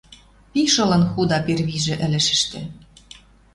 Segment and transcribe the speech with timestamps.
[0.51, 2.61] Пиш ылын худа первижӹ ӹлӹшӹштӹ